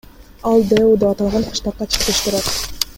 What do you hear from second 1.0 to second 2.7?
деп аталган кыштакка чектеш турат.